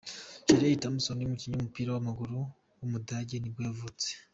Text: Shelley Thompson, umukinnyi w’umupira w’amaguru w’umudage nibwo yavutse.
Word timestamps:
Shelley 0.45 0.77
Thompson, 0.81 1.17
umukinnyi 1.25 1.55
w’umupira 1.55 1.89
w’amaguru 1.91 2.37
w’umudage 2.79 3.35
nibwo 3.39 3.61
yavutse. 3.67 4.09